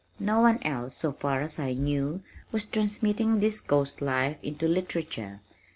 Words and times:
No 0.19 0.39
one 0.39 0.57
else, 0.63 0.95
so 0.95 1.11
far 1.11 1.41
as 1.41 1.59
I 1.59 1.73
knew, 1.73 2.23
was 2.51 2.65
transmitting 2.65 3.39
this 3.39 3.59
Coast 3.61 4.01
life 4.01 4.37
into 4.41 4.67
literature. 4.67 5.41